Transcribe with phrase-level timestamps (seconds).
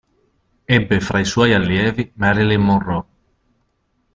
[0.77, 3.05] Ebbe fra i suoi allievi Marilyn Monroe.